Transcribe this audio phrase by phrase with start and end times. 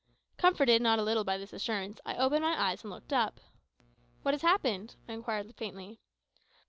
[0.35, 3.39] Comforted not a little by this assurance, I opened my eyes and looked up.
[4.23, 5.99] "What has happened?" I inquired faintly.